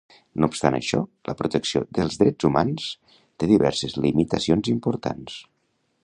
No 0.43 0.47
obstant 0.51 0.75
això, 0.77 1.01
la 1.29 1.33
protecció 1.41 1.81
dels 1.97 2.17
drets 2.21 2.49
humans 2.49 2.87
té 3.43 3.49
diverses 3.51 3.97
limitacions 4.07 4.71
importants. 4.75 5.37